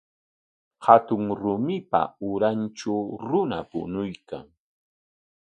Hatun 0.85 1.23
rumipa 1.41 2.01
urantraw 2.29 3.05
runa 3.27 3.59
puñuykan. 3.69 4.45